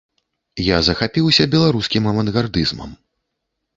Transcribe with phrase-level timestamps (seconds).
[0.67, 2.91] Я захапіўся беларускім авангардызмам.